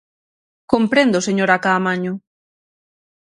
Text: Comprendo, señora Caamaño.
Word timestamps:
Comprendo, 0.71 1.25
señora 1.27 1.61
Caamaño. 1.63 2.13